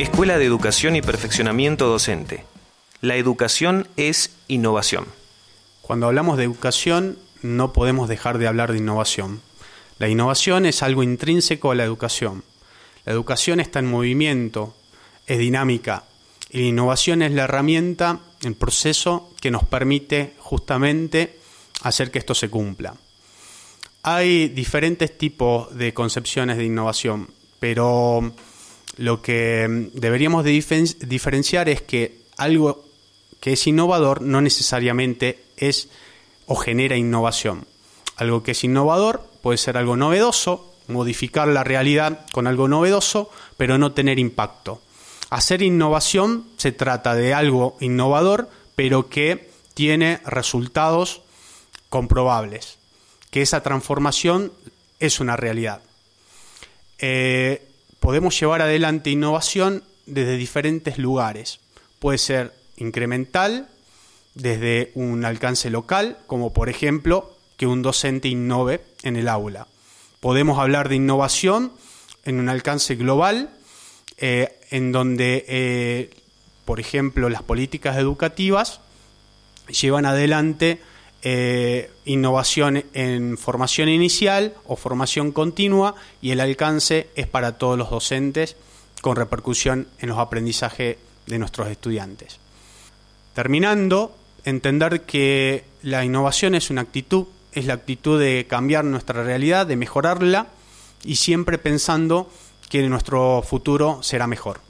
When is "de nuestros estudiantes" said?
91.26-92.38